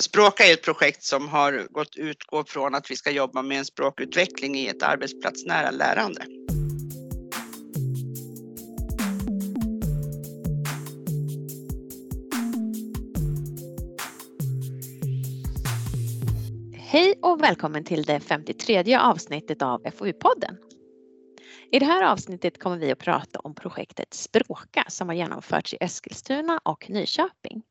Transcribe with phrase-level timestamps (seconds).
[0.00, 3.64] Språka är ett projekt som har gått utgå från att vi ska jobba med en
[3.64, 6.22] språkutveckling i ett arbetsplatsnära lärande.
[16.76, 20.56] Hej och välkommen till det 53 avsnittet av FoU-podden.
[21.72, 25.76] I det här avsnittet kommer vi att prata om projektet Språka som har genomförts i
[25.80, 27.62] Eskilstuna och Nyköping.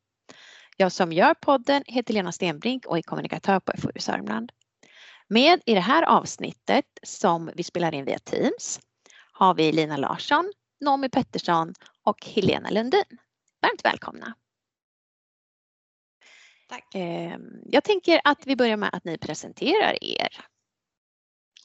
[0.82, 4.52] Jag som gör podden heter Lena Stenbrink och är kommunikatör på FoU Sörmland.
[5.28, 8.80] Med i det här avsnittet som vi spelar in via Teams
[9.32, 13.04] har vi Lina Larsson, Nomi Pettersson och Helena Lundin.
[13.62, 14.34] Varmt välkomna!
[16.70, 16.96] Tack.
[16.96, 20.46] Ehm, jag tänker att vi börjar med att ni presenterar er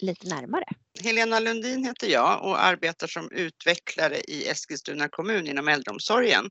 [0.04, 0.64] lite närmare.
[1.04, 6.50] Helena Lundin heter jag och arbetar som utvecklare i Eskilstuna kommun inom äldreomsorgen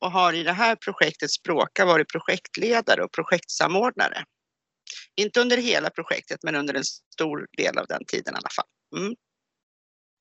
[0.00, 4.24] och har i det här projektet Språka varit projektledare och projektsamordnare.
[5.16, 9.00] Inte under hela projektet men under en stor del av den tiden i alla fall.
[9.00, 9.14] Mm.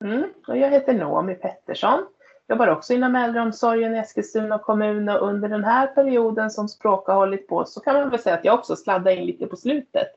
[0.03, 2.08] Mm, och jag heter Noomi Pettersson
[2.52, 7.16] jobbar också inom äldreomsorgen i Eskilstuna kommun och under den här perioden som Språk har
[7.16, 10.08] hållit på så kan man väl säga att jag också sladdade in lite på slutet.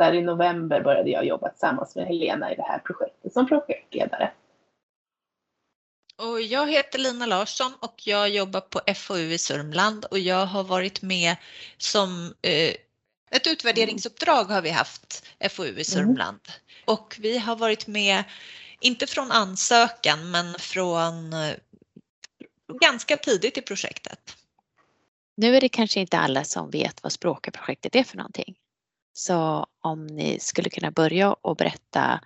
[0.00, 4.32] Där i november började jag jobba tillsammans med Helena i det här projektet som projektledare.
[6.16, 10.64] Och jag heter Lina Larsson och jag jobbar på FoU i Sörmland och jag har
[10.64, 11.36] varit med
[11.78, 12.74] som eh,
[13.30, 15.84] ett utvärderingsuppdrag har vi haft FoU i mm.
[15.84, 16.40] Sörmland.
[16.48, 16.84] Mm.
[16.84, 18.24] Och vi har varit med,
[18.80, 21.34] inte från ansökan, men från
[22.80, 24.36] ganska tidigt i projektet.
[25.36, 28.56] Nu är det kanske inte alla som vet vad Språka-projektet är för någonting.
[29.12, 32.20] Så om ni skulle kunna börja och berätta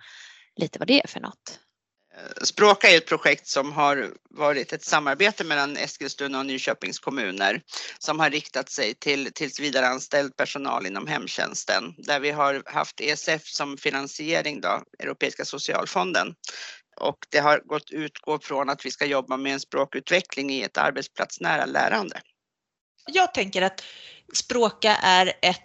[0.55, 1.59] lite vad det är för något.
[2.41, 7.61] Språka är ett projekt som har varit ett samarbete mellan Eskilstuna och Nyköpings kommuner
[7.99, 13.77] som har riktat sig till tillsvidareanställd personal inom hemtjänsten där vi har haft ESF som
[13.77, 16.35] finansiering då, Europeiska socialfonden
[16.95, 20.77] och det har gått utgå från att vi ska jobba med en språkutveckling i ett
[20.77, 22.21] arbetsplatsnära lärande.
[23.07, 23.83] Jag tänker att
[24.33, 25.64] språka är ett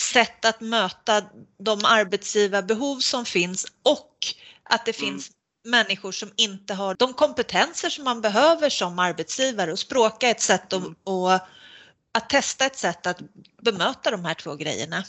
[0.00, 1.22] sätt att möta
[1.58, 4.16] de arbetsgivarbehov som finns och
[4.62, 5.10] att det mm.
[5.10, 5.30] finns
[5.64, 10.72] människor som inte har de kompetenser som man behöver som arbetsgivare och språka ett sätt
[10.72, 10.94] att, mm.
[11.26, 11.42] att,
[12.12, 13.20] att testa ett sätt att
[13.62, 15.04] bemöta de här två grejerna.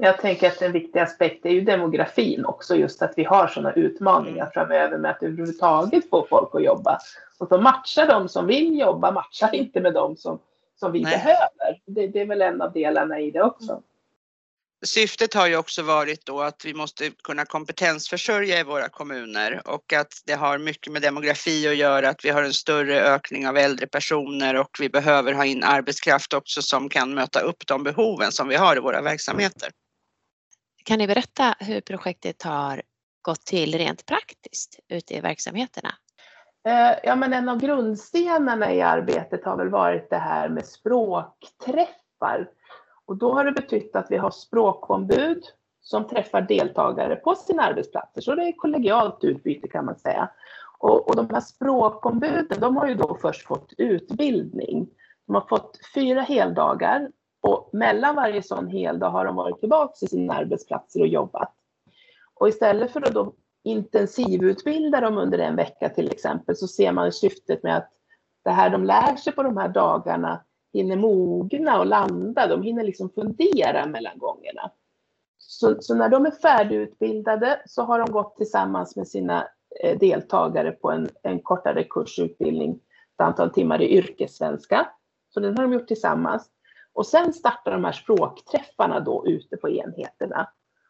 [0.00, 3.72] Jag tänker att en viktig aspekt är ju demografin också, just att vi har sådana
[3.72, 6.98] utmaningar framöver med att överhuvudtaget få folk att jobba.
[7.38, 10.38] Och så matchar de som vill jobba, matchar inte med de som,
[10.80, 11.12] som vi Nej.
[11.12, 11.80] behöver.
[11.86, 13.82] Det, det, är väl en av delarna i det också.
[14.86, 19.92] Syftet har ju också varit då att vi måste kunna kompetensförsörja i våra kommuner och
[19.92, 23.56] att det har mycket med demografi att göra, att vi har en större ökning av
[23.56, 28.32] äldre personer och vi behöver ha in arbetskraft också som kan möta upp de behoven
[28.32, 29.70] som vi har i våra verksamheter.
[30.84, 32.82] Kan ni berätta hur projektet har
[33.22, 35.94] gått till rent praktiskt ute i verksamheterna?
[36.68, 42.50] Eh, ja, men en av grundstenarna i arbetet har väl varit det här med språkträffar.
[43.04, 45.44] Och då har det betytt att vi har språkombud
[45.80, 48.20] som träffar deltagare på sina arbetsplatser.
[48.20, 50.30] Så det är kollegialt utbyte kan man säga.
[50.78, 54.88] Och, och de här språkombuden, de har ju då först fått utbildning.
[55.26, 60.08] De har fått fyra heldagar och mellan varje sån heldag har de varit tillbaka till
[60.08, 61.54] sina arbetsplatser och jobbat.
[62.34, 63.32] Och istället för att då
[63.68, 67.90] intensivutbilda dem under en vecka till exempel så ser man syftet med att
[68.44, 72.46] det här de lär sig på de här dagarna hinner mogna och landa.
[72.46, 74.70] De hinner liksom fundera mellan gångerna.
[75.38, 79.48] Så, så, när de är färdigutbildade så har de gått tillsammans med sina
[79.82, 84.88] eh, deltagare på en, en kortare kursutbildning, ett antal timmar i yrkessvenska.
[85.28, 86.50] Så den har de gjort tillsammans.
[86.92, 90.48] Och sen startar de här språkträffarna då ute på enheterna.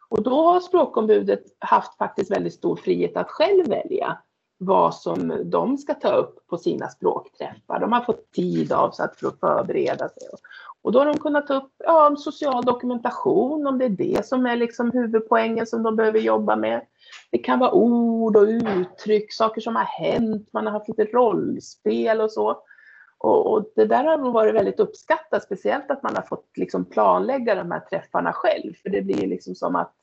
[0.08, 4.18] Och då har språkombudet haft faktiskt väldigt stor frihet att själv välja
[4.58, 7.80] vad som de ska ta upp på sina språkträffar.
[7.80, 10.28] De har fått tid avsatt för att förbereda sig.
[10.82, 14.46] Och då har de kunnat ta upp ja, social dokumentation, om det är det som
[14.46, 16.80] är liksom huvudpoängen som de behöver jobba med.
[17.30, 22.20] Det kan vara ord och uttryck, saker som har hänt, man har haft lite rollspel
[22.20, 22.62] och så.
[23.18, 27.54] Och, och, det där har varit väldigt uppskattat, speciellt att man har fått liksom planlägga
[27.54, 28.74] de här träffarna själv.
[28.82, 29.94] För det blir liksom som att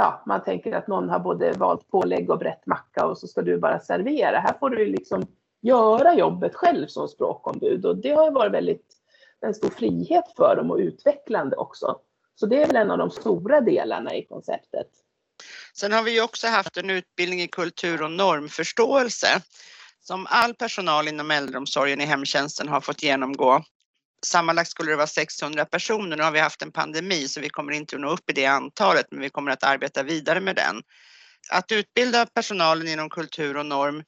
[0.00, 3.42] ja, man tänker att någon har både valt pålägg och brett macka och så ska
[3.42, 4.40] du bara servera.
[4.40, 5.26] Här får du liksom
[5.62, 8.86] göra jobbet själv som språkombud och det har varit väldigt
[9.40, 11.96] en stor frihet för dem och utvecklande också.
[12.34, 14.86] Så det är väl en av de stora delarna i konceptet.
[15.74, 19.28] Sen har vi också haft en utbildning i kultur och normförståelse
[20.00, 23.64] som all personal inom äldreomsorgen i hemtjänsten har fått genomgå
[24.26, 26.16] Sammanlagt skulle det vara 600 personer.
[26.16, 28.46] Nu har vi haft en pandemi så vi kommer inte att nå upp i det
[28.46, 30.82] antalet men vi kommer att arbeta vidare med den.
[31.50, 34.02] Att utbilda personalen inom kultur och norm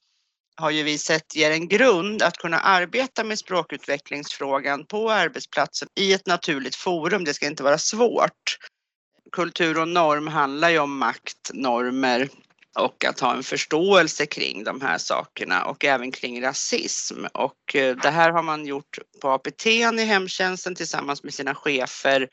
[0.56, 6.12] har ju vi sett ger en grund att kunna arbeta med språkutvecklingsfrågan på arbetsplatsen i
[6.12, 7.24] ett naturligt forum.
[7.24, 8.58] Det ska inte vara svårt.
[9.32, 12.28] Kultur och norm handlar ju om makt, normer
[12.78, 17.24] och att ha en förståelse kring de här sakerna och även kring rasism.
[17.32, 22.28] Och eh, det här har man gjort på APT i hemtjänsten tillsammans med sina chefer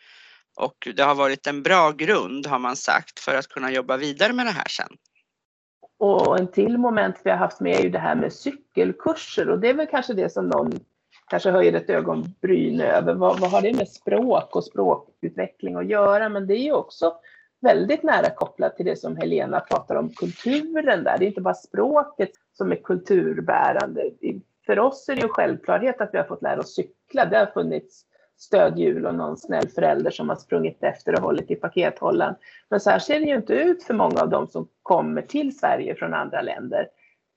[0.57, 4.33] och det har varit en bra grund har man sagt för att kunna jobba vidare
[4.33, 4.97] med det här sen.
[5.99, 9.59] Och en till moment vi har haft med är ju det här med cykelkurser och
[9.59, 10.79] det är väl kanske det som någon
[11.29, 13.13] kanske höjer ett ögonbryn över.
[13.13, 16.29] Vad, vad har det med språk och språkutveckling att göra?
[16.29, 17.13] Men det är ju också
[17.61, 21.17] väldigt nära kopplat till det som Helena pratar om, kulturen där.
[21.17, 24.01] Det är inte bara språket som är kulturbärande.
[24.65, 27.25] För oss är det ju en självklarhet att vi har fått lära oss cykla.
[27.25, 28.05] Det har funnits
[28.37, 32.35] stödhjul och någon snäll förälder som har sprungit efter och hållit i pakethållaren.
[32.69, 35.57] Men så här ser det ju inte ut för många av dem som kommer till
[35.57, 36.87] Sverige från andra länder.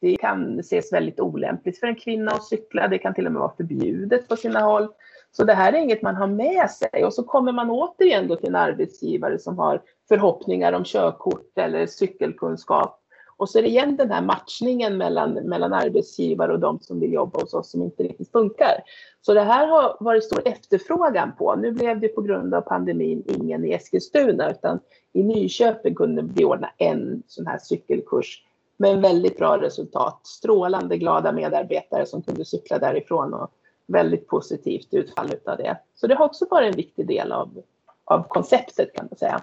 [0.01, 2.89] Det kan ses väldigt olämpligt för en kvinna att cykla.
[2.89, 4.89] Det kan till och med vara förbjudet på sina håll.
[5.33, 8.37] Så det här är inget man har med sig och så kommer man återigen då
[8.37, 12.99] till en arbetsgivare som har förhoppningar om körkort eller cykelkunskap.
[13.37, 17.13] Och så är det igen den här matchningen mellan, mellan arbetsgivare och de som vill
[17.13, 18.83] jobba hos oss som inte riktigt funkar.
[19.21, 21.55] Så det här har varit stor efterfrågan på.
[21.55, 24.81] Nu blev det på grund av pandemin ingen i Eskilstuna utan
[25.13, 28.43] i Nyköping kunde vi ordna en sån här cykelkurs
[28.77, 30.27] med väldigt bra resultat.
[30.27, 33.51] Strålande glada medarbetare som kunde cykla därifrån och
[33.87, 35.81] väldigt positivt utfall av det.
[35.95, 37.63] Så det har också varit en viktig del av,
[38.05, 39.43] av konceptet kan man säga.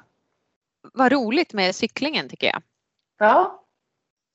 [0.93, 2.61] Vad roligt med cyklingen tycker jag.
[3.17, 3.65] Ja.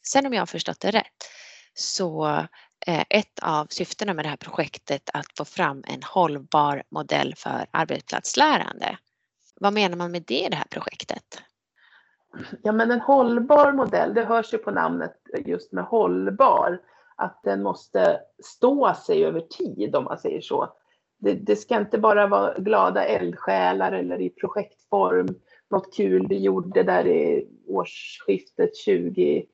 [0.06, 1.30] Sen om jag har förstått det rätt
[1.74, 2.24] så
[2.86, 7.66] är ett av syftena med det här projektet att få fram en hållbar modell för
[7.70, 8.98] arbetsplatslärande.
[9.60, 11.42] Vad menar man med det i det här projektet?
[12.62, 15.14] Ja, men en hållbar modell, det hörs ju på namnet
[15.46, 16.80] just med hållbar,
[17.16, 20.76] att den måste stå sig över tid om man säger så.
[21.18, 25.28] Det, det ska inte bara vara glada eldsjälar eller i projektform,
[25.70, 29.46] något kul vi gjorde där i årsskiftet 2021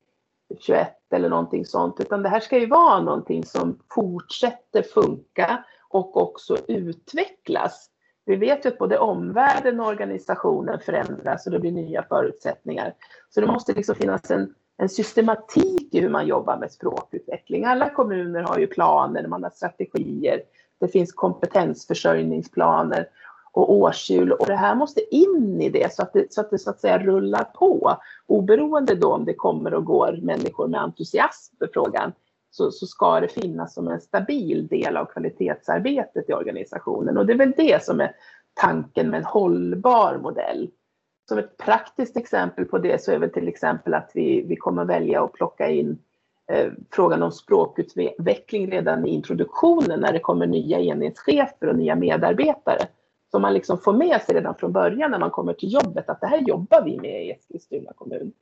[1.11, 6.57] eller någonting sånt, utan det här ska ju vara någonting som fortsätter funka och också
[6.67, 7.89] utvecklas.
[8.25, 12.93] Vi vet ju att både omvärlden och organisationen förändras och det blir nya förutsättningar.
[13.29, 17.65] Så det måste liksom finnas en, en systematik i hur man jobbar med språkutveckling.
[17.65, 20.41] Alla kommuner har ju planer, man har strategier,
[20.79, 23.07] det finns kompetensförsörjningsplaner
[23.51, 26.59] och årshjul och det här måste in i det så att det så att, det,
[26.59, 27.97] så att säga rullar på.
[28.27, 32.11] Oberoende då om det kommer och går människor med entusiasm för frågan
[32.51, 37.17] så, så ska det finnas som en stabil del av kvalitetsarbetet i organisationen.
[37.17, 38.15] Och det är väl det som är
[38.53, 40.69] tanken med en hållbar modell.
[41.29, 44.85] Som ett praktiskt exempel på det så är väl till exempel att vi, vi kommer
[44.85, 45.97] välja att plocka in
[46.51, 52.87] eh, frågan om språkutveckling redan i introduktionen när det kommer nya enhetschefer och nya medarbetare
[53.31, 56.21] som man liksom får med sig redan från början när man kommer till jobbet att
[56.21, 58.33] det här jobbar vi med i Eskilstuna kommun.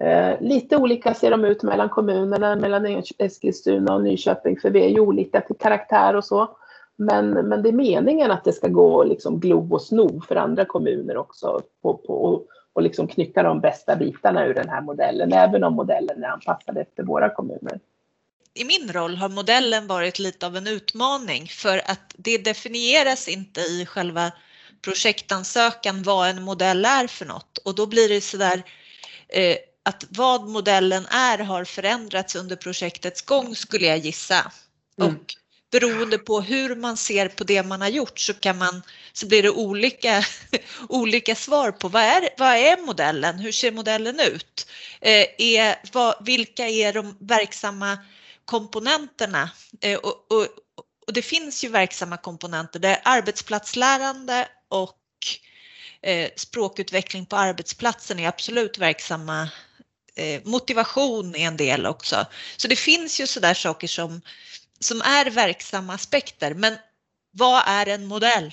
[0.00, 4.88] Eh, lite olika ser de ut mellan kommunerna, mellan Eskilstuna och Nyköping, för vi är
[4.88, 6.48] ju olika till karaktär och så.
[6.96, 10.64] Men, men det är meningen att det ska gå liksom glo och sno för andra
[10.64, 15.32] kommuner också på, på, och, och liksom knycka de bästa bitarna ur den här modellen,
[15.32, 17.80] även om modellen är anpassad efter våra kommuner.
[18.60, 23.60] I min roll har modellen varit lite av en utmaning för att det definieras inte
[23.60, 24.32] i själva
[24.82, 28.62] projektansökan vad en modell är för något och då blir det sådär
[29.28, 34.52] eh, att vad modellen är har förändrats under projektets gång skulle jag gissa.
[35.00, 35.14] Mm.
[35.14, 35.34] Och
[35.70, 39.42] beroende på hur man ser på det man har gjort så, kan man, så blir
[39.42, 40.24] det olika,
[40.88, 43.38] olika svar på vad är, vad är modellen?
[43.38, 44.66] Hur ser modellen ut?
[45.00, 47.98] Eh, är, vad, vilka är de verksamma
[48.50, 49.50] komponenterna?
[49.80, 50.46] Eh, och, och,
[51.06, 52.80] och, det finns ju verksamma komponenter.
[52.80, 54.98] Det är arbetsplatslärande och
[56.02, 59.48] eh, språkutveckling på arbetsplatsen är absolut verksamma
[60.16, 62.26] eh, motivation är en del också.
[62.56, 64.20] Så det finns ju sådär saker som,
[64.80, 66.54] som är verksamma aspekter.
[66.54, 66.76] Men
[67.30, 68.52] vad är en modell?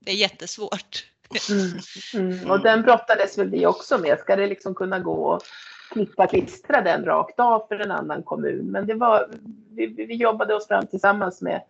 [0.00, 1.04] Det är jättesvårt.
[1.50, 1.78] Mm,
[2.14, 2.50] mm.
[2.50, 4.18] Och den brottades väl vi också med.
[4.18, 5.40] Ska det liksom kunna gå
[5.88, 8.70] att klippa klistra den rakt av för en annan kommun?
[8.70, 9.30] Men det var,
[9.70, 11.62] vi, vi jobbade oss fram tillsammans med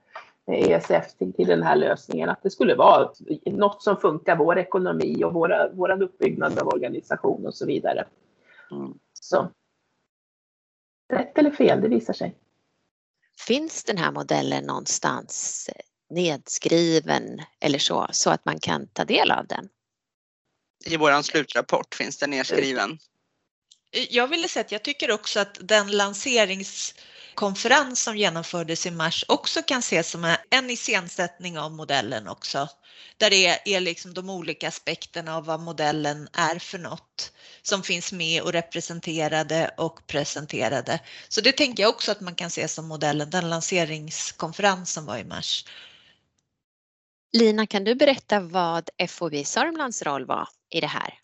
[0.46, 3.10] ESF till, till den här lösningen, att det skulle vara
[3.44, 8.04] något som funkar vår ekonomi och våra, vår uppbyggnad av organisation och så vidare.
[8.70, 8.98] Mm.
[9.12, 9.48] Så.
[11.12, 12.34] Rätt eller fel, det visar sig.
[13.46, 15.70] Finns den här modellen någonstans
[16.10, 19.68] nedskriven eller så, så att man kan ta del av den?
[20.86, 22.98] I våran slutrapport finns den nedskriven.
[23.90, 29.62] Jag ville säga att jag tycker också att den lanseringskonferens som genomfördes i mars också
[29.62, 32.68] kan ses som en iscensättning av modellen också.
[33.16, 38.12] Där det är liksom de olika aspekterna av vad modellen är för något som finns
[38.12, 41.00] med och representerade och presenterade.
[41.28, 45.18] Så det tänker jag också att man kan se som modellen, den lanseringskonferens som var
[45.18, 45.64] i mars.
[47.32, 51.14] Lina, kan du berätta vad FoB Sörmlands roll var i det här?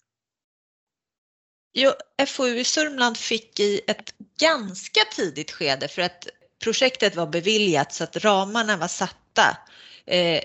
[1.76, 1.92] Jo,
[2.26, 6.28] FoU i Sörmland fick i ett ganska tidigt skede för att
[6.62, 9.58] projektet var beviljat så att ramarna var satta.
[10.06, 10.40] Eh,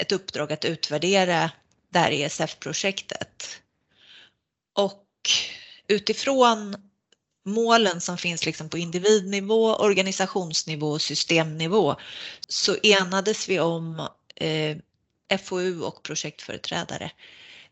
[0.00, 1.50] ett uppdrag att utvärdera
[1.92, 3.60] det här ESF-projektet.
[4.72, 5.04] Och
[5.88, 6.76] utifrån
[7.44, 11.96] målen som finns liksom på individnivå, organisationsnivå och systemnivå
[12.48, 14.76] så enades vi om eh,
[15.38, 17.10] FoU och projektföreträdare eh,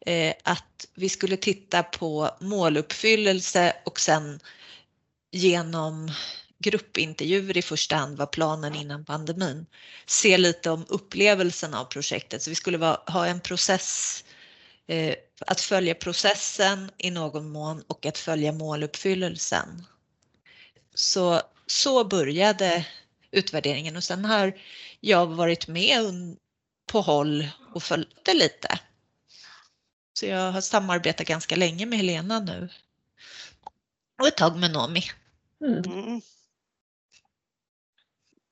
[0.07, 4.41] Eh, att vi skulle titta på måluppfyllelse och sen
[5.31, 6.13] genom
[6.59, 9.67] gruppintervjuer i första hand var planen innan pandemin.
[10.07, 12.43] Se lite om upplevelsen av projektet.
[12.43, 14.25] Så vi skulle vara, ha en process,
[14.87, 15.15] eh,
[15.47, 19.87] att följa processen i någon mån och att följa måluppfyllelsen.
[20.95, 22.87] Så, så började
[23.31, 24.59] utvärderingen och sen har
[25.01, 26.37] jag varit med
[26.87, 28.79] på håll och följt det lite.
[30.13, 32.69] Så jag har samarbetat ganska länge med Helena nu.
[34.21, 35.03] Och ett tag med Nomi.
[35.61, 35.79] Mm.
[35.79, 36.21] mm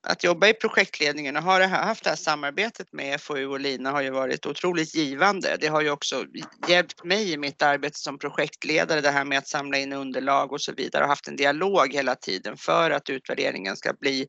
[0.02, 4.00] att jobba i projektledningen och ha haft det här samarbetet med FoU och Lina har
[4.00, 5.56] ju varit otroligt givande.
[5.60, 6.24] Det har ju också
[6.68, 10.60] hjälpt mig i mitt arbete som projektledare, det här med att samla in underlag och
[10.60, 14.26] så vidare och haft en dialog hela tiden för att utvärderingen ska bli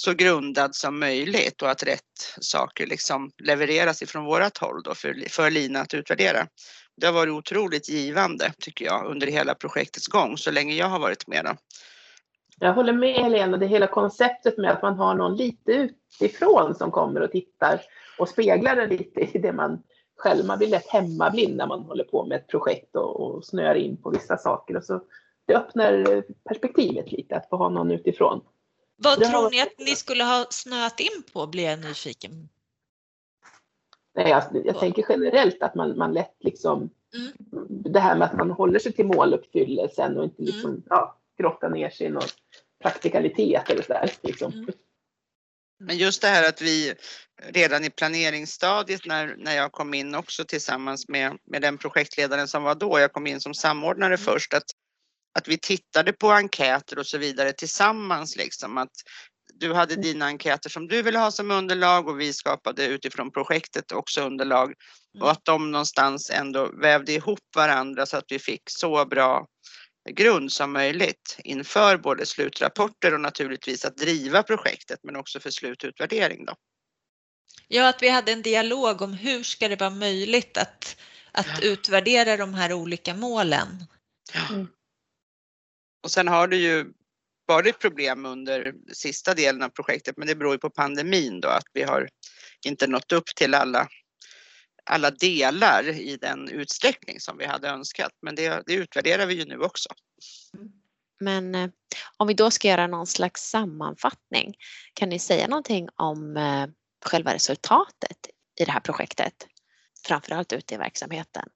[0.00, 5.28] så grundad som möjligt och att rätt saker liksom levereras ifrån vårat håll då för,
[5.28, 6.46] för Lina att utvärdera.
[6.96, 10.98] Det har varit otroligt givande tycker jag under hela projektets gång så länge jag har
[10.98, 11.44] varit med.
[11.44, 11.50] Då.
[12.60, 16.90] Jag håller med Helena, det hela konceptet med att man har någon lite utifrån som
[16.90, 17.80] kommer och tittar
[18.18, 19.82] och speglar det lite i det man
[20.16, 23.74] själv, man blir lätt hemmablind när man håller på med ett projekt och, och snöar
[23.74, 24.76] in på vissa saker.
[24.76, 25.00] Och så,
[25.46, 28.40] det öppnar perspektivet lite att få ha någon utifrån.
[28.98, 29.50] Vad tror har...
[29.50, 32.48] ni att ni skulle ha snöat in på, blir jag nyfiken.
[34.14, 37.32] Nej, jag, jag tänker generellt att man, man lätt liksom, mm.
[37.68, 40.82] det här med att man håller sig till måluppfyllelsen och inte liksom, mm.
[40.88, 42.28] ja, grotta ner sig i någon
[42.82, 44.10] praktikalitet eller sådär.
[44.22, 44.52] Liksom.
[44.52, 44.70] Mm.
[45.80, 46.94] Men just det här att vi
[47.42, 52.62] redan i planeringsstadiet när, när jag kom in också tillsammans med, med den projektledaren som
[52.62, 54.18] var då, jag kom in som samordnare mm.
[54.18, 54.64] först, att,
[55.38, 58.78] att vi tittade på enkäter och så vidare tillsammans liksom.
[58.78, 58.92] Att
[59.54, 60.02] du hade mm.
[60.02, 64.64] dina enkäter som du ville ha som underlag och vi skapade utifrån projektet också underlag
[64.64, 65.22] mm.
[65.22, 69.46] och att de någonstans ändå vävde ihop varandra så att vi fick så bra
[70.10, 76.44] grund som möjligt inför både slutrapporter och naturligtvis att driva projektet men också för slututvärdering.
[76.44, 76.54] Då.
[77.68, 80.96] Ja, att vi hade en dialog om hur ska det vara möjligt att,
[81.32, 81.68] att ja.
[81.68, 83.68] utvärdera de här olika målen.
[84.34, 84.54] Ja.
[84.54, 84.68] Mm.
[86.08, 86.92] Och sen har det ju
[87.46, 91.64] varit problem under sista delen av projektet men det beror ju på pandemin då att
[91.72, 92.08] vi har
[92.66, 93.88] inte nått upp till alla
[94.84, 98.12] alla delar i den utsträckning som vi hade önskat.
[98.22, 99.88] Men det, det utvärderar vi ju nu också.
[101.20, 101.70] Men eh,
[102.16, 104.54] om vi då ska göra någon slags sammanfattning,
[104.94, 106.66] kan ni säga någonting om eh,
[107.04, 108.28] själva resultatet
[108.60, 109.46] i det här projektet?
[110.06, 111.48] Framförallt ute i verksamheten.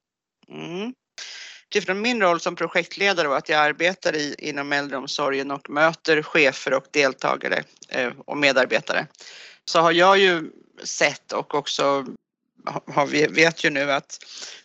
[0.49, 0.95] Mm.
[1.75, 6.75] Utifrån min roll som projektledare och att jag arbetar i, inom äldreomsorgen och möter chefer
[6.75, 9.07] och deltagare eh, och medarbetare
[9.65, 10.51] så har jag ju
[10.85, 12.07] sett och också
[12.87, 14.19] har vi vet ju nu att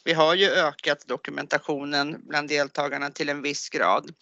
[0.03, 4.13] vi har ju ökat dokumentationen bland deltagarna till en viss grad.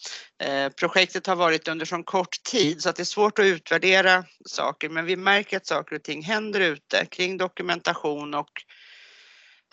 [0.44, 4.24] Eh, projektet har varit under så kort tid så att det är svårt att utvärdera
[4.46, 8.52] saker men vi märker att saker och ting händer ute kring dokumentation och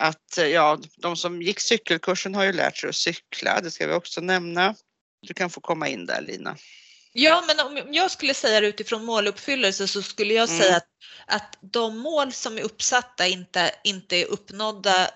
[0.02, 3.92] att ja, de som gick cykelkursen har ju lärt sig att cykla, det ska vi
[3.92, 4.74] också nämna.
[5.26, 6.56] Du kan få komma in där Lina.
[7.12, 10.60] Ja, men om jag skulle säga det utifrån måluppfyllelse så skulle jag mm.
[10.60, 10.88] säga att,
[11.26, 15.10] att de mål som är uppsatta inte, inte är uppnådda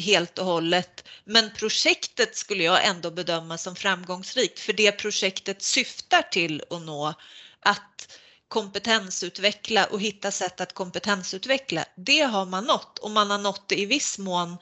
[0.00, 1.08] helt och hållet.
[1.24, 7.14] Men projektet skulle jag ändå bedöma som framgångsrikt för det projektet syftar till att nå
[7.60, 8.18] att
[8.48, 11.84] kompetensutveckla och hitta sätt att kompetensutveckla.
[11.96, 14.56] Det har man nått och man har nått det i viss mån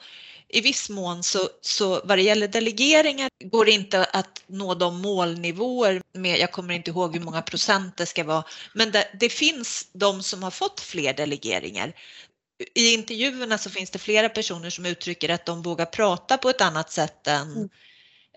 [0.49, 5.01] i viss mån så, så vad det gäller delegeringar går det inte att nå de
[5.01, 9.29] målnivåer med, jag kommer inte ihåg hur många procent det ska vara, men det, det
[9.29, 11.93] finns de som har fått fler delegeringar.
[12.73, 16.61] I intervjuerna så finns det flera personer som uttrycker att de vågar prata på ett
[16.61, 17.69] annat sätt än mm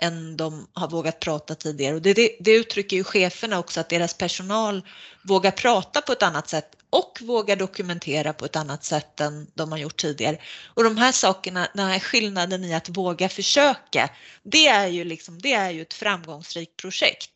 [0.00, 1.94] än de har vågat prata tidigare.
[1.94, 4.82] Och det, det, det, uttrycker ju cheferna också att deras personal
[5.24, 9.72] vågar prata på ett annat sätt och vågar dokumentera på ett annat sätt än de
[9.72, 10.36] har gjort tidigare.
[10.74, 14.10] Och de här sakerna, den här skillnaden i att våga försöka,
[14.42, 17.30] det är ju, liksom, det är ju ett framgångsrikt projekt.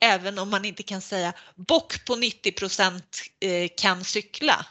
[0.00, 4.66] Även om man inte kan säga bock på 90 procent eh, kan cykla.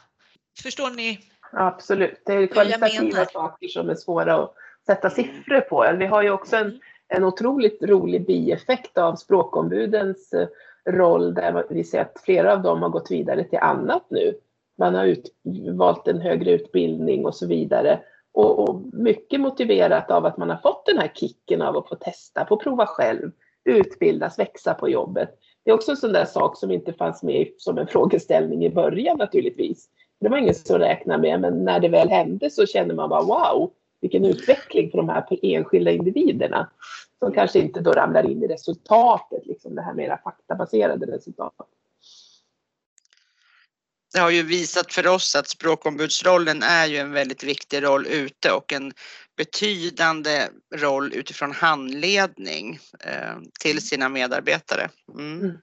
[0.62, 1.18] Förstår ni?
[1.52, 4.54] Absolut, det är kvalitativa saker som är svåra att
[4.86, 5.94] sätta siffror på.
[5.98, 10.48] Vi har ju också en en otroligt rolig bieffekt av språkombudens eh,
[10.86, 14.34] roll där vi ser att flera av dem har gått vidare till annat nu.
[14.78, 15.34] Man har ut,
[15.72, 18.00] valt en högre utbildning och så vidare.
[18.32, 21.94] Och, och, mycket motiverat av att man har fått den här kicken av att få
[21.94, 23.30] testa, få prova själv,
[23.64, 25.30] utbildas, växa på jobbet.
[25.64, 28.70] Det är också en sån där sak som inte fanns med som en frågeställning i
[28.70, 29.88] början naturligtvis.
[30.20, 33.22] Det var ingen som räknade med, men när det väl hände så kände man bara
[33.22, 33.70] wow,
[34.00, 36.70] vilken utveckling för de här enskilda individerna
[37.18, 41.66] som kanske inte då ramlar in i resultatet, liksom det här mera faktabaserade resultatet.
[44.12, 48.52] Det har ju visat för oss att språkombudsrollen är ju en väldigt viktig roll ute
[48.52, 48.92] och en
[49.36, 54.90] betydande roll utifrån handledning eh, till sina medarbetare.
[55.14, 55.40] Mm.
[55.40, 55.56] Mm.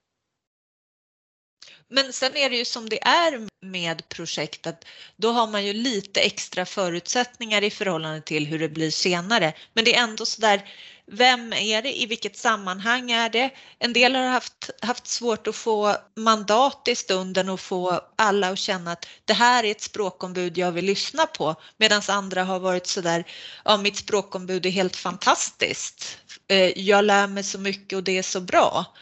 [1.94, 4.84] Men sen är det ju som det är med projektet,
[5.16, 9.52] då har man ju lite extra förutsättningar i förhållande till hur det blir senare.
[9.72, 10.70] Men det är ändå så där,
[11.06, 12.02] vem är det?
[12.02, 13.50] I vilket sammanhang är det?
[13.78, 18.58] En del har haft, haft svårt att få mandat i stunden och få alla att
[18.58, 21.54] känna att det här är ett språkombud jag vill lyssna på.
[21.76, 23.24] Medan andra har varit så där,
[23.64, 26.18] ja mitt språkombud är helt fantastiskt.
[26.48, 28.94] Eh, jag lär mig så mycket och det är så bra.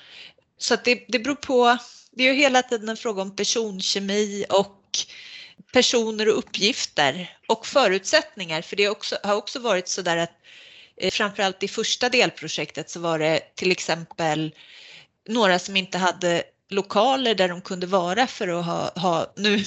[0.59, 1.79] Så att det, det beror på
[2.21, 4.99] det är ju hela tiden en fråga om personkemi och
[5.73, 8.63] personer och uppgifter och förutsättningar.
[8.63, 10.33] För det också, har också varit så där att
[10.97, 14.55] eh, framförallt i första delprojektet så var det till exempel
[15.29, 19.65] några som inte hade lokaler där de kunde vara för att ha, ha nu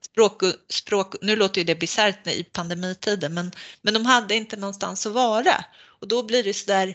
[0.00, 5.06] språk, språk, nu låter ju det bisarrt i pandemitiden, men, men de hade inte någonstans
[5.06, 5.64] att vara
[6.00, 6.94] och då blir det så där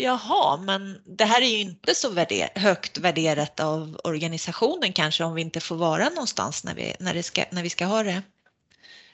[0.00, 5.34] Jaha, men det här är ju inte så värder högt värderat av organisationen kanske om
[5.34, 8.22] vi inte får vara någonstans när vi, när ska, när vi ska ha det.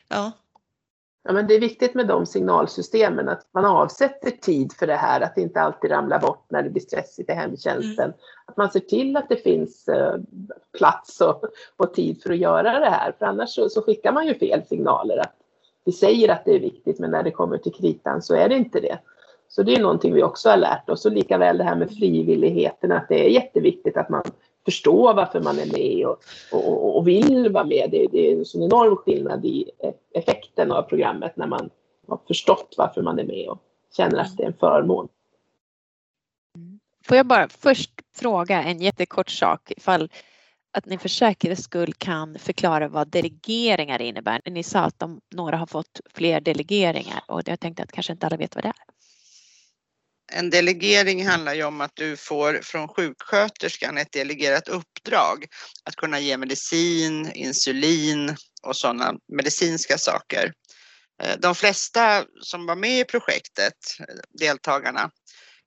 [0.08, 0.32] Ja.
[1.24, 5.20] Ja, men det är viktigt med de signalsystemen att man avsätter tid för det här,
[5.20, 8.04] att det inte alltid ramlar bort när det blir stressigt i hemtjänsten.
[8.04, 8.16] Mm.
[8.46, 10.16] Att man ser till att det finns eh,
[10.78, 11.44] plats och,
[11.76, 14.62] och, tid för att göra det här, för annars så, så, skickar man ju fel
[14.68, 15.18] signaler.
[15.18, 15.34] Att
[15.84, 18.56] vi säger att det är viktigt, men när det kommer till kritan så är det
[18.56, 18.98] inte det.
[19.54, 21.90] Så det är någonting vi också har lärt oss och lika väl det här med
[21.90, 24.22] frivilligheten att det är jätteviktigt att man
[24.64, 26.18] förstår varför man är med och,
[26.52, 27.88] och, och vill vara med.
[27.90, 29.70] Det, det är en sån enorm skillnad i
[30.14, 31.70] effekten av programmet när man
[32.08, 33.58] har förstått varför man är med och
[33.96, 35.08] känner att det är en förmån.
[37.04, 40.08] Får jag bara först fråga en jättekort sak ifall
[40.72, 44.40] att ni för säkerhets skull kan förklara vad delegeringar innebär.
[44.44, 48.26] Ni sa att de, några har fått fler delegeringar och jag tänkte att kanske inte
[48.26, 48.93] alla vet vad det är.
[50.32, 55.46] En delegering handlar ju om att du får från sjuksköterskan ett delegerat uppdrag
[55.84, 60.52] att kunna ge medicin, insulin och sådana medicinska saker.
[61.22, 65.10] Eh, de flesta som var med i projektet, eh, deltagarna,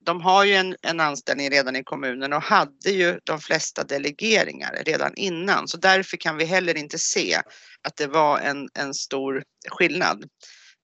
[0.06, 4.82] de har ju en, en anställning redan i kommunen och hade ju de flesta delegeringar
[4.86, 5.68] redan innan.
[5.68, 7.36] Så därför kan vi heller inte se
[7.82, 10.24] att det var en, en stor skillnad.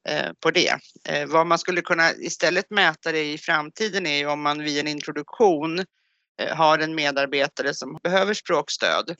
[0.09, 0.79] Eh, på det.
[1.09, 4.81] Eh, vad man skulle kunna istället mäta det i framtiden är ju om man vid
[4.81, 5.79] en introduktion
[6.41, 9.17] eh, har en medarbetare som behöver språkstöd,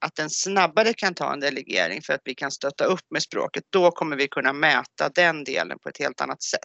[0.00, 3.64] att den snabbare kan ta en delegering för att vi kan stötta upp med språket.
[3.70, 6.60] Då kommer vi kunna mäta den delen på ett helt annat sätt.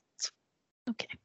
[0.92, 1.18] Okay.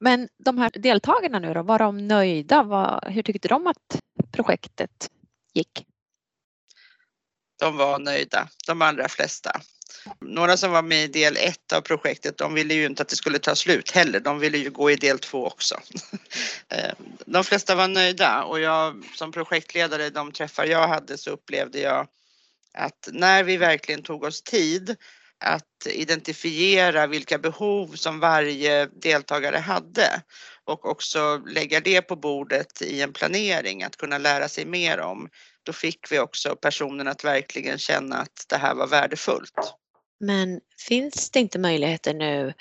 [0.00, 2.62] Men de här deltagarna nu då, var de nöjda?
[2.62, 4.00] Var, hur tyckte de att
[4.32, 5.10] projektet
[5.54, 5.86] gick?
[7.58, 9.60] De var nöjda, de allra flesta.
[10.20, 13.16] Några som var med i del ett av projektet, de ville ju inte att det
[13.16, 14.20] skulle ta slut heller.
[14.20, 15.80] De ville ju gå i del två också.
[16.68, 16.92] Eh,
[17.26, 22.08] de flesta var nöjda och jag som projektledare, de träffar jag hade så upplevde jag
[22.74, 24.96] att när vi verkligen tog oss tid
[25.44, 30.22] att identifiera vilka behov som varje deltagare hade
[30.64, 35.28] och också lägga det på bordet i en planering att kunna lära sig mer om.
[35.62, 39.74] Då fick vi också personen att verkligen känna att det här var värdefullt.
[40.20, 42.54] Men finns det inte möjligheter nu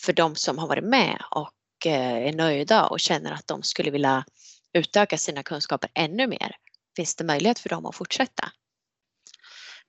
[0.00, 3.90] för de som har varit med och eh, är nöjda och känner att de skulle
[3.90, 4.24] vilja
[4.72, 6.56] utöka sina kunskaper ännu mer?
[6.96, 8.52] Finns det möjlighet för dem att fortsätta?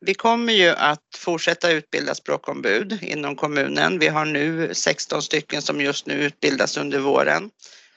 [0.06, 4.00] Vi kommer ju att fortsätta utbilda språkombud inom kommunen.
[4.00, 7.50] Vi har nu 16 stycken som just nu utbildas under våren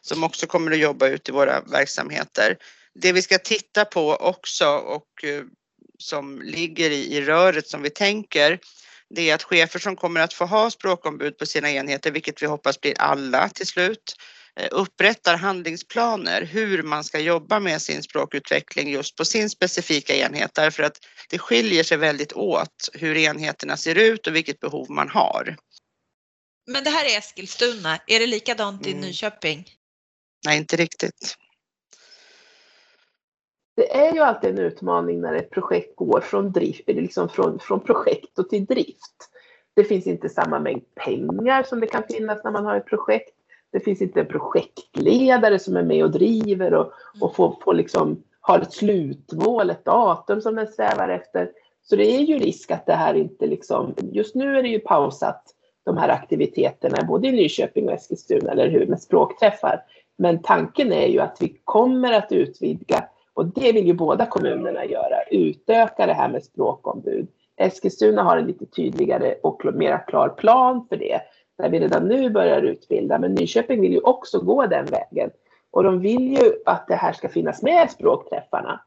[0.02, 2.56] som också kommer att jobba ute i våra verksamheter.
[2.94, 5.42] Det vi ska titta på också och eh,
[5.98, 8.58] som ligger i, i röret som vi tänker
[9.10, 12.46] det är att chefer som kommer att få ha språkombud på sina enheter, vilket vi
[12.46, 14.16] hoppas blir alla till slut,
[14.70, 20.82] upprättar handlingsplaner hur man ska jobba med sin språkutveckling just på sin specifika enhet därför
[20.82, 20.96] att
[21.30, 25.56] det skiljer sig väldigt åt hur enheterna ser ut och vilket behov man har.
[26.66, 29.02] Men det här är Eskilstuna, är det likadant i Mm.
[29.02, 29.68] Nyköping?
[30.46, 31.36] Nej, inte riktigt.
[33.76, 37.80] Det är ju alltid en utmaning när ett projekt går från, drift, liksom från, från
[37.80, 39.30] projekt och till drift.
[39.76, 43.33] Det finns inte samma mängd pengar som det kan finnas när man har ett projekt.
[43.74, 48.22] Det finns inte en projektledare som är med och driver och, och får, får liksom,
[48.40, 51.50] har ett slutmål, ett datum som den strävar efter.
[51.82, 54.78] Så det är ju risk att det här inte liksom, just nu är det ju
[54.78, 55.42] pausat
[55.84, 59.82] de här aktiviteterna både i Nyköping och Eskilstuna, eller hur, med språkträffar.
[60.18, 64.84] Men tanken är ju att vi kommer att utvidga och det vill ju båda kommunerna
[64.84, 67.28] göra, utöka det här med språkombud.
[67.56, 71.20] Eskilstuna har en lite tydligare och mera klar plan för det,
[71.58, 75.30] där vi redan nu börjar utbilda, men Nyköping vill ju också gå den vägen.
[75.70, 78.80] Och de vill ju att det här ska finnas med språkträffarna.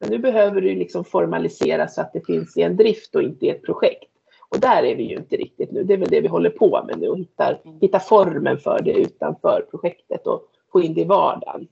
[0.00, 3.46] Men nu behöver det liksom formaliseras så att det finns i en drift och inte
[3.46, 4.10] i ett projekt.
[4.48, 5.84] Och där är vi ju inte riktigt nu.
[5.84, 8.92] Det är väl det vi håller på med nu och hittar, hittar formen för det
[8.92, 11.68] utanför projektet och få in det i vardagen.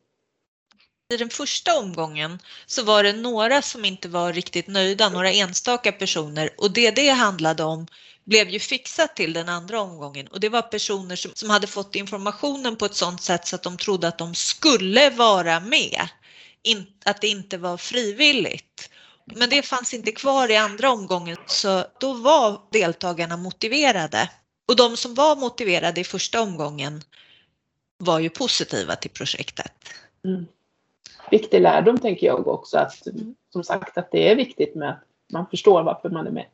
[1.10, 5.92] I den första omgången så var det några som inte var riktigt nöjda, några enstaka
[5.92, 7.86] personer och det det handlade om
[8.24, 11.96] blev ju fixat till den andra omgången och det var personer som, som hade fått
[11.96, 16.08] informationen på ett sådant sätt så att de trodde att de skulle vara med,
[16.62, 18.90] in, att det inte var frivilligt.
[19.34, 24.30] Men det fanns inte kvar i andra omgången så då var deltagarna motiverade.
[24.68, 27.02] Och de som var motiverade i första omgången
[27.98, 29.72] var ju positiva till projektet.
[30.24, 30.46] Mm.
[31.30, 33.06] Viktig lärdom tänker jag också att
[33.52, 36.46] som sagt att det är viktigt med att man förstår varför man är med.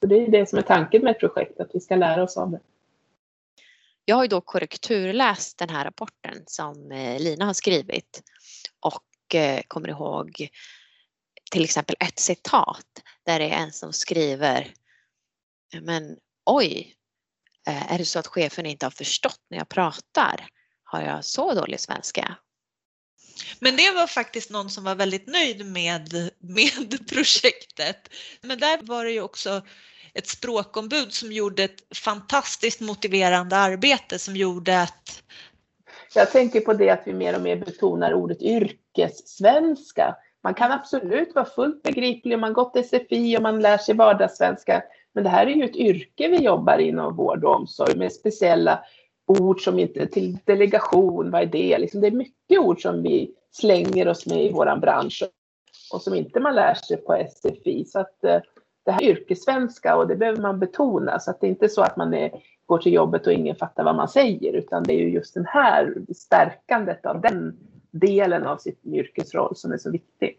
[0.00, 2.36] Så det är det som är tanken med ett projekt, att vi ska lära oss
[2.36, 2.60] av det.
[4.04, 8.22] Jag har ju då korrekturläst den här rapporten som eh, Lina har skrivit
[8.80, 10.48] och eh, kommer ihåg
[11.50, 12.86] till exempel ett citat
[13.24, 14.72] där det är en som skriver
[15.80, 16.94] Men oj,
[17.68, 20.46] eh, är det så att chefen inte har förstått när jag pratar?
[20.84, 22.36] Har jag så dålig svenska?
[23.60, 28.08] Men det var faktiskt någon som var väldigt nöjd med, med projektet.
[28.40, 29.62] Men där var det ju också
[30.14, 35.22] ett språkombud som gjorde ett fantastiskt motiverande arbete som gjorde att
[36.14, 40.16] Jag tänker på det att vi mer och mer betonar ordet yrkessvenska.
[40.42, 44.82] Man kan absolut vara fullt begriplig om man gått SFI och man lär sig vardagssvenska.
[45.14, 48.84] Men det här är ju ett yrke vi jobbar inom vård och omsorg med speciella
[49.28, 51.78] ord som inte till delegation, vad är det?
[51.78, 55.22] Liksom det är mycket ord som vi slänger oss med i våran bransch
[55.92, 57.84] och som inte man lär sig på SFI.
[57.84, 58.40] Så att eh,
[58.84, 61.82] det här är yrkessvenska och det behöver man betona så att det är inte så
[61.82, 62.30] att man är,
[62.66, 65.46] går till jobbet och ingen fattar vad man säger utan det är ju just den
[65.46, 67.56] här stärkandet av den
[67.90, 70.38] delen av sitt yrkesroll som är så viktig.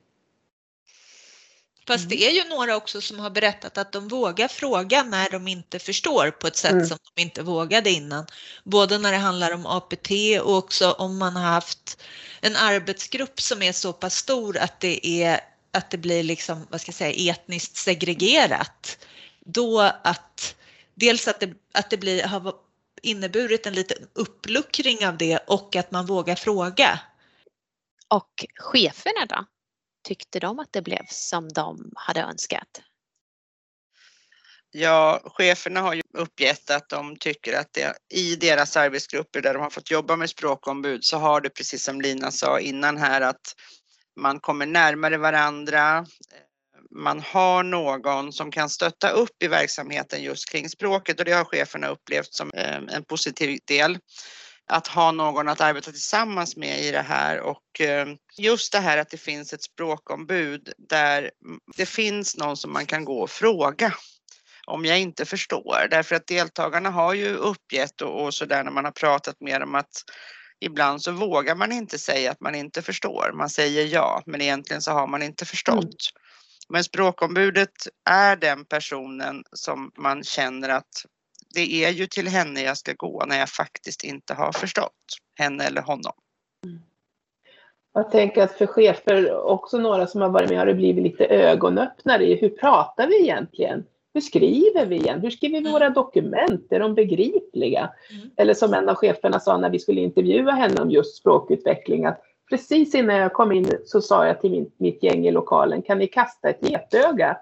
[1.89, 5.47] Fast det är ju några också som har berättat att de vågar fråga när de
[5.47, 6.85] inte förstår på ett sätt Mm.
[6.85, 8.25] som de inte vågade innan.
[8.63, 12.03] Både när det handlar om APT och också om man har haft
[12.41, 15.39] en arbetsgrupp som är så pass stor att det är
[15.71, 18.97] att det blir liksom, vad ska jag säga, etniskt segregerat.
[19.39, 20.55] Då att
[20.95, 22.53] dels att det, att det blir, har
[23.01, 26.99] inneburit en liten uppluckring av det och att man vågar fråga.
[28.07, 29.45] Och cheferna då?
[30.03, 32.81] Tyckte de att det blev som de hade önskat?
[34.71, 39.63] Ja, cheferna har ju uppgett att de tycker att det i deras arbetsgrupper där de
[39.63, 43.55] har fått jobba med språkombud så har det precis som Lina sa innan här att
[44.19, 46.05] man kommer närmare varandra.
[46.91, 51.45] Man har någon som kan stötta upp i verksamheten just kring språket och det har
[51.45, 53.97] cheferna upplevt som eh, en positiv del.
[54.69, 58.97] Att ha någon att arbeta tillsammans med i det här och eh, just det här
[58.97, 61.31] att det finns ett språkombud där
[61.77, 63.93] det finns någon som man kan gå och fråga
[64.67, 65.87] om jag inte förstår.
[65.89, 69.61] Därför att deltagarna har ju uppgett och, och så där när man har pratat med
[69.61, 70.03] dem att
[70.59, 73.31] ibland så vågar man inte säga att man inte förstår.
[73.33, 75.77] Man säger ja, men egentligen så har man inte förstått.
[75.77, 75.93] Mm.
[76.69, 81.05] Men språkombudet är den personen som man känner att
[81.55, 84.91] det är ju till henne jag ska gå när jag faktiskt inte har förstått
[85.35, 86.13] henne eller honom.
[87.93, 91.25] Jag tänker att för chefer, också några som har varit med, har det blivit lite
[91.25, 93.85] ögonöppnare i hur pratar vi egentligen?
[94.13, 95.19] Hur skriver vi igen?
[95.21, 95.71] Hur skriver vi Mm.
[95.71, 96.67] våra dokument?
[96.71, 97.89] Är de begripliga?
[98.11, 98.29] Mm.
[98.37, 102.21] Eller som en av cheferna sa när vi skulle intervjua henne om just språkutveckling, att
[102.49, 105.97] precis innan jag kom in så sa jag till min, mitt gäng i lokalen, kan
[105.97, 107.37] ni kasta ett getöga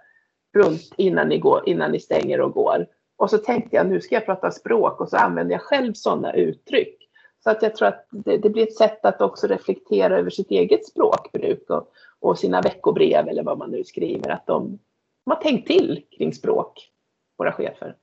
[0.53, 2.87] runt innan ni, går, innan ni stänger och går?
[3.17, 6.33] Och så tänkte jag, nu ska jag prata språk och så använder jag själv sådana
[6.33, 6.97] uttryck.
[7.43, 10.51] Så att jag tror att det, det blir ett sätt att också reflektera över sitt
[10.51, 14.79] eget språkbruk och, och sina veckobrev eller vad man nu skriver, att de,
[15.25, 16.89] de har tänkt till kring språk,
[17.37, 17.95] våra chefer.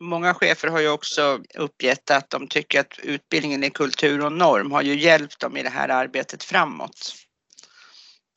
[0.00, 4.72] Många chefer har ju också uppgett att de tycker att utbildningen i kultur och norm
[4.72, 7.14] har ju hjälpt dem i det här arbetet framåt.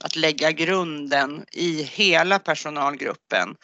[0.04, 3.56] Att lägga grunden i hela personalgruppen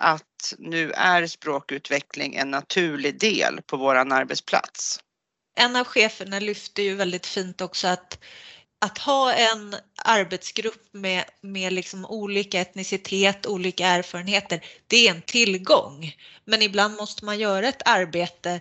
[0.00, 5.00] att nu är språkutveckling en naturlig del på våran arbetsplats.
[5.56, 8.18] En av cheferna lyfte ju väldigt fint också att
[8.82, 16.16] att ha en arbetsgrupp med, med liksom olika etnicitet, olika erfarenheter, det är en tillgång.
[16.44, 18.60] Men ibland måste man göra ett arbete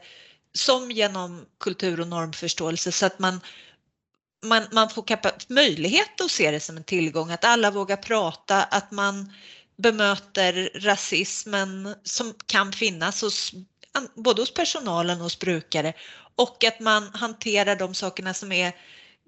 [0.54, 3.41] som genom kultur och normförståelse så att man,
[4.46, 5.04] man, man får
[5.54, 9.34] möjlighet att se det som en tillgång, att alla vågar prata, att man
[9.78, 13.52] bemöter rasismen som kan finnas hos,
[14.16, 15.94] både hos personalen och hos brukare.
[16.36, 18.76] Och att man hanterar de sakerna som är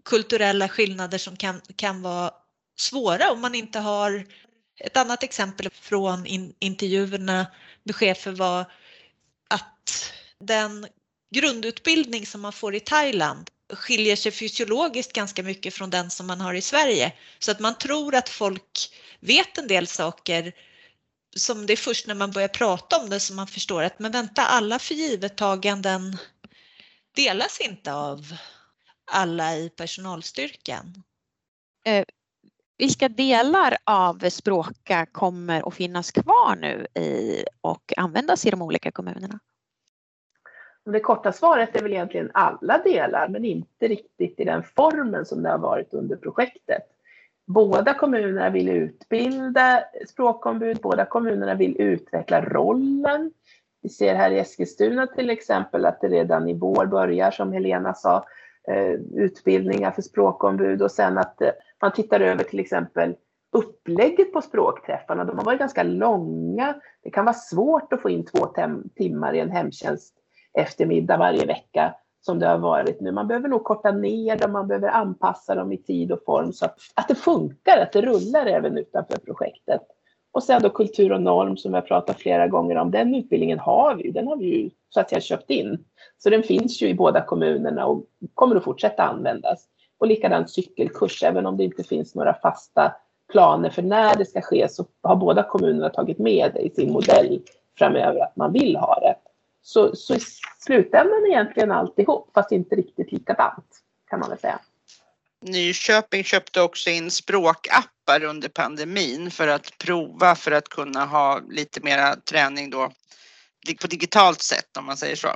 [0.06, 2.32] kulturella skillnader som kan, kan vara
[2.78, 4.26] svåra om man inte har
[4.80, 7.48] ett annat exempel från in, intervjuerna
[7.84, 8.72] med chefer var
[9.50, 10.88] att den
[11.36, 16.42] grundutbildning som man får i Thailand skiljer sig fysiologiskt ganska mycket från den som man
[16.42, 17.14] har i Sverige.
[17.40, 20.54] Så att man tror att folk vet en del saker
[21.36, 24.12] som det är först när man börjar prata om det som man förstår att men
[24.12, 26.18] vänta, alla förgivettaganden
[27.16, 28.36] delas inte av
[29.12, 31.04] alla i personalstyrkan.
[31.86, 32.06] Eh,
[32.78, 38.92] vilka delar av Språka kommer att finnas kvar nu i, och användas i de olika
[38.92, 39.40] kommunerna?
[40.86, 45.44] Det korta svaret är väl egentligen alla delar, men inte riktigt i den formen som
[45.44, 46.84] det har varit under projektet.
[47.46, 53.32] Båda kommunerna vill utbilda språkombud, båda kommunerna vill utveckla rollen.
[53.82, 57.94] Vi ser här i Eskilstuna till exempel att det redan i vår börjar, som Helena
[57.94, 58.26] sa,
[58.68, 63.16] eh, utbildningar för språkombud och sen att eh, man tittar över till exempel
[63.52, 65.26] upplägget på språkträffarna.
[65.26, 66.76] De har varit ganska långa.
[67.04, 68.54] Det kan vara svårt att få in två
[68.96, 70.23] timmar i en hemtjänst
[70.54, 73.12] eftermiddag varje vecka som det har varit nu.
[73.12, 76.66] Man behöver nog korta ner dem, man behöver anpassa dem i tid och form så
[76.66, 79.82] att, att det funkar, att det rullar även utanför projektet.
[80.32, 83.96] Och sen då kultur och norm som jag pratat flera gånger om, den utbildningen har
[83.96, 85.86] vi den har vi ju så att jag köpt in.
[86.18, 89.66] Så den finns ju i båda kommunerna och kommer att fortsätta användas.
[89.98, 92.92] Och likadant cykelkurs, även om det inte finns några fasta
[93.32, 96.94] planer för när det ska ske så har båda kommunerna tagit med det i sin
[96.94, 97.42] modell
[97.78, 99.16] framöver att man vill ha det.
[99.64, 100.20] Så, så i
[100.60, 103.66] slutändan egentligen alltihop, fast inte riktigt likadant
[104.10, 104.60] kan man väl säga.
[105.42, 111.82] Nyköping köpte också in språkappar under pandemin för att prova för att kunna ha lite
[111.84, 112.92] mera träning då
[113.82, 115.36] på digitalt sätt om man säger så.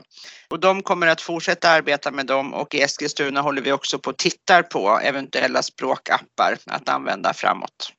[0.50, 4.10] Och de kommer att fortsätta arbeta med dem och i Eskilstuna håller vi också på
[4.10, 7.94] och tittar på eventuella språkappar att använda framåt.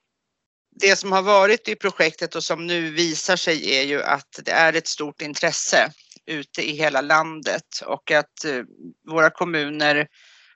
[0.80, 4.52] Det som har varit i projektet och som nu visar sig är ju att det
[4.52, 5.92] är ett stort intresse
[6.26, 8.62] ute i hela landet och att eh,
[9.10, 10.06] våra kommuner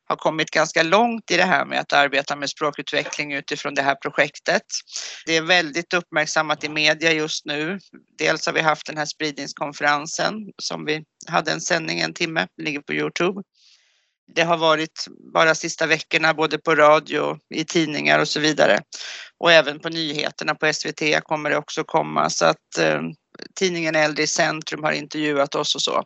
[0.04, 3.94] har kommit ganska långt i det här med att arbeta med språkutveckling utifrån det här
[3.94, 4.62] projektet.
[5.26, 7.78] Det är väldigt uppmärksammat i media just nu.
[8.18, 12.80] Dels har vi haft den här spridningskonferensen som vi hade en sändning en timme, ligger
[12.80, 13.42] på Youtube.
[14.34, 18.78] Det har varit bara sista veckorna både på radio, i tidningar och så vidare.
[19.38, 23.00] Och även på nyheterna på SVT kommer det också komma så att eh,
[23.54, 26.04] tidningen Äldre i centrum har intervjuat oss och så.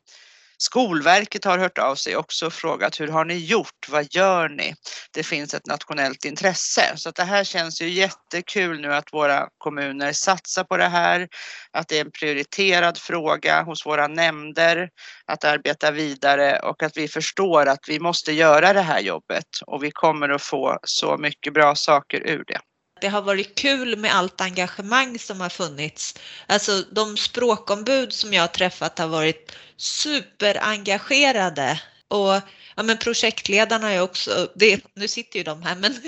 [0.59, 3.89] Skolverket har hört av sig också och frågat hur har ni gjort?
[3.89, 4.75] Vad gör ni?
[5.13, 9.49] Det finns ett nationellt intresse så att det här känns ju jättekul nu att våra
[9.59, 11.29] kommuner satsar på det här,
[11.73, 14.89] att det är en prioriterad fråga hos våra nämnder
[15.27, 19.85] att arbeta vidare och att vi förstår att vi måste göra det här jobbet och
[19.85, 22.61] vi kommer att få så mycket bra saker ur det.
[23.01, 26.15] Det har varit kul med allt engagemang som har funnits.
[26.47, 32.41] Alltså de språkombud som jag har träffat har varit superengagerade och
[32.77, 35.93] ja men projektledarna har ju också, det, nu sitter ju de här, men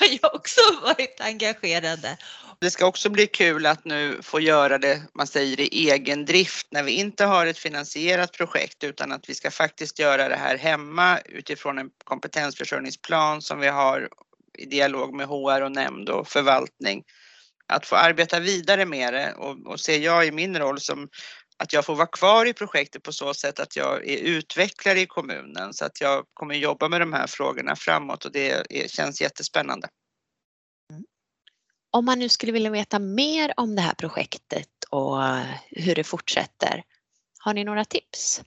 [0.00, 2.16] har ju också varit engagerade.
[2.60, 6.66] Det ska också bli kul att nu få göra det, man säger i egen drift,
[6.70, 10.58] när vi inte har ett finansierat projekt utan att vi ska faktiskt göra det här
[10.58, 14.08] hemma utifrån en kompetensförsörjningsplan som vi har
[14.58, 17.04] i dialog med HR och nämnd och förvaltning.
[17.66, 21.08] Att få arbeta vidare med det och, och ser jag i min roll som
[21.58, 25.06] att jag får vara kvar i projektet på så sätt att jag är utvecklare i
[25.06, 29.20] kommunen så att jag kommer jobba med de här frågorna framåt och det är, känns
[29.20, 29.88] jättespännande.
[31.90, 35.18] Om man nu skulle vilja veta mer om det här projektet och
[35.70, 36.82] hur det fortsätter,
[37.38, 38.42] har ni några tips?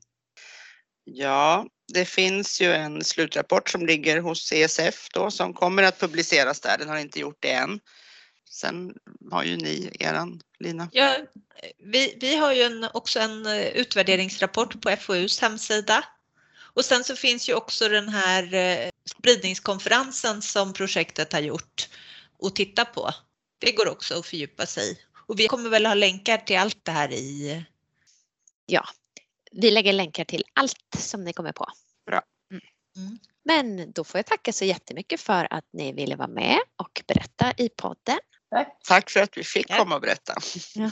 [1.03, 6.59] Ja, det finns ju en slutrapport som ligger hos CSF då som kommer att publiceras
[6.59, 6.77] där.
[6.77, 7.79] Den har inte gjort det än.
[8.49, 8.93] Sen
[9.31, 10.89] har ju ni eran, Lina.
[10.91, 11.17] Ja,
[11.77, 16.05] vi, vi har ju en, också en eh, utvärderingsrapport på FoUs hemsida.
[16.73, 21.89] Och sen så finns ju också den här eh, spridningskonferensen som projektet har gjort
[22.39, 23.11] och titta på.
[23.59, 26.91] Det går också att fördjupa sig Och vi kommer väl ha länkar till allt det
[26.91, 27.63] här i...
[28.65, 28.85] Ja,
[29.51, 31.65] vi lägger länkar till allt som ni kommer på.
[32.05, 32.21] Bra.
[32.51, 32.63] Mm.
[32.97, 33.17] Mm.
[33.45, 37.53] Men då får jag tacka så jättemycket för att ni ville vara med och berätta
[37.57, 38.19] i podden.
[38.51, 38.77] Tack.
[38.87, 40.33] Tack för att vi fick komma och berätta.
[40.75, 40.91] Ja.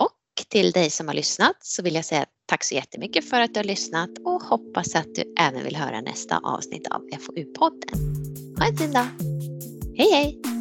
[0.00, 3.54] Och till dig som har lyssnat så vill jag säga tack så jättemycket för att
[3.54, 7.98] du har lyssnat och hoppas att du även vill höra nästa avsnitt av FoU-podden.
[8.58, 9.06] Ha en fin dag!
[9.96, 10.53] Hej hej!